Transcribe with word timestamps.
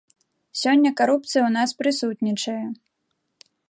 Сёння 0.61 0.93
карупцыя 1.01 1.31
ў 1.45 1.51
нас 1.59 1.69
прысутнічае! 1.83 2.61